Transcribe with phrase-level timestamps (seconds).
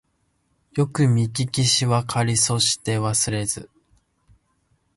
[0.75, 3.69] よくみききしわかりそしてわすれず